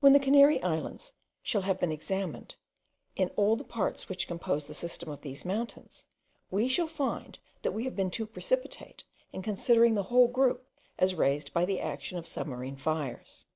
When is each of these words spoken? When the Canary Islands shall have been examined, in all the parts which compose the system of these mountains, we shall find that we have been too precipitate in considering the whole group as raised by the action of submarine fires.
When 0.00 0.12
the 0.12 0.20
Canary 0.20 0.62
Islands 0.62 1.14
shall 1.42 1.62
have 1.62 1.80
been 1.80 1.92
examined, 1.92 2.56
in 3.16 3.30
all 3.36 3.56
the 3.56 3.64
parts 3.64 4.06
which 4.06 4.26
compose 4.28 4.66
the 4.66 4.74
system 4.74 5.08
of 5.08 5.22
these 5.22 5.46
mountains, 5.46 6.04
we 6.50 6.68
shall 6.68 6.86
find 6.86 7.38
that 7.62 7.72
we 7.72 7.84
have 7.84 7.96
been 7.96 8.10
too 8.10 8.26
precipitate 8.26 9.04
in 9.32 9.40
considering 9.40 9.94
the 9.94 10.02
whole 10.12 10.28
group 10.28 10.68
as 10.98 11.14
raised 11.14 11.54
by 11.54 11.64
the 11.64 11.80
action 11.80 12.18
of 12.18 12.28
submarine 12.28 12.76
fires. 12.76 13.46